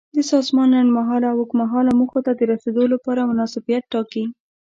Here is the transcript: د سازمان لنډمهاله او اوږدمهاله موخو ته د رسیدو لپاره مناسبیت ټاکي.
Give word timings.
د 0.15 0.17
سازمان 0.31 0.67
لنډمهاله 0.73 1.25
او 1.29 1.37
اوږدمهاله 1.41 1.91
موخو 1.99 2.19
ته 2.25 2.31
د 2.35 2.41
رسیدو 2.51 2.83
لپاره 2.93 3.29
مناسبیت 3.31 3.83
ټاکي. 3.93 4.23